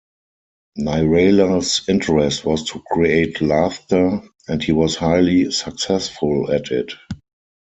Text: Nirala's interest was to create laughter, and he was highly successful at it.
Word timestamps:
Nirala's 0.79 1.83
interest 1.87 2.43
was 2.43 2.63
to 2.71 2.81
create 2.89 3.39
laughter, 3.39 4.23
and 4.47 4.63
he 4.63 4.71
was 4.71 4.95
highly 4.95 5.51
successful 5.51 6.51
at 6.51 6.71
it. 6.71 6.93